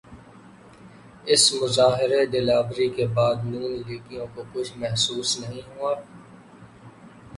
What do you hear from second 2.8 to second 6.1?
کے بعد نون لیگیوں کو کچھ محسوس نہیں ہوا؟